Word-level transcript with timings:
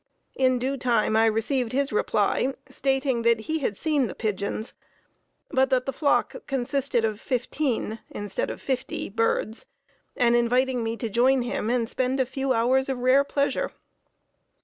In 0.33 0.57
due 0.57 0.77
time 0.77 1.15
I 1.15 1.27
received 1.27 1.73
his 1.73 1.93
reply, 1.93 2.55
stating 2.67 3.21
that 3.21 3.41
he 3.41 3.59
had 3.59 3.77
seen 3.77 4.07
the 4.07 4.15
pigeons, 4.15 4.73
but 5.51 5.69
that 5.69 5.85
the 5.85 5.93
flock 5.93 6.37
consisted 6.47 7.05
of 7.05 7.21
fifteen 7.21 7.99
instead 8.09 8.49
of 8.49 8.59
fifty 8.59 9.09
birds, 9.11 9.67
and 10.17 10.35
inviting 10.35 10.83
me 10.83 10.97
to 10.97 11.07
join 11.07 11.43
him 11.43 11.69
and 11.69 11.87
spend 11.87 12.19
a 12.19 12.25
few 12.25 12.51
hours 12.51 12.89
of 12.89 12.97
rare 12.97 13.23
pleasure. 13.23 13.73